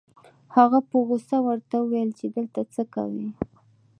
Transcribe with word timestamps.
هغه 0.55 0.79
په 0.89 0.97
غصه 1.07 1.37
ورته 1.47 1.75
وويل 1.79 2.09
چې 2.19 2.25
دلته 2.35 2.61
څه 2.73 2.83
کوې؟ 2.93 3.27